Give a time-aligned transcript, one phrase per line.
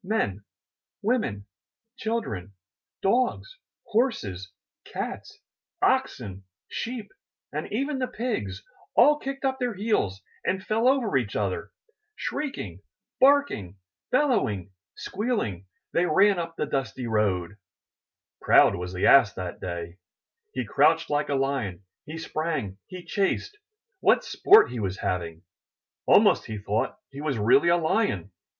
[0.03, 0.43] Men,
[1.03, 1.45] women,
[1.95, 2.55] children,
[3.03, 3.59] dogs,
[3.91, 4.51] horses,
[4.83, 5.37] cats,
[5.79, 7.11] oxen, sheep
[7.53, 8.63] and even the pigs
[8.95, 11.69] all kicked up their heels and fell over each other!
[12.15, 12.81] Shrieking,
[13.19, 13.77] barking,
[14.11, 17.57] 245 MY BOOK HOUSE bellowing, squealing, they ran up the dusty road!
[18.41, 19.99] Proud was the Ass that day.
[20.51, 23.55] He crouched like a Lion, he sprang, he chased!
[23.99, 25.43] What sport he was having!
[26.07, 28.31] Almost he thought he was really a Lion.